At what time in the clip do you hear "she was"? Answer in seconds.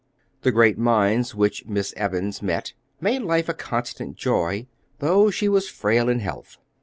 5.29-5.69